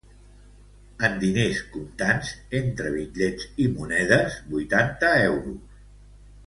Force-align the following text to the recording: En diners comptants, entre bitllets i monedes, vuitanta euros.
En 1.07 1.19
diners 1.23 1.59
comptants, 1.75 2.33
entre 2.61 2.95
bitllets 2.97 3.47
i 3.67 3.69
monedes, 3.77 4.43
vuitanta 4.55 5.13
euros. 5.31 5.83